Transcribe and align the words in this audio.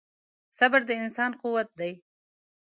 •صبر 0.57 0.81
د 0.87 0.89
انسان 1.03 1.31
قوت 1.41 1.69
دی. 1.79 1.91